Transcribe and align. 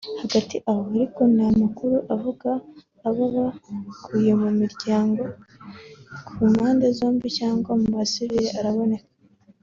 Hagati 0.21 0.55
aho 0.69 0.81
ariko 0.93 1.21
nta 1.33 1.47
makuru 1.61 1.95
avuga 2.15 2.49
ababa 3.07 3.29
baguye 3.45 3.81
muri 4.01 4.17
iyo 4.23 4.35
mirwano 4.61 5.23
ku 6.33 6.41
mpande 6.53 6.85
zombi 6.97 7.27
cyangwa 7.37 7.71
mu 7.81 7.87
basivili 7.97 8.47
araboneka 8.59 9.09